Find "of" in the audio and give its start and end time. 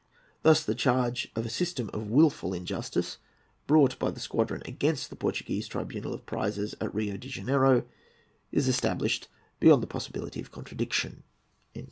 1.35-1.45, 1.93-2.09, 6.11-6.25, 10.41-10.51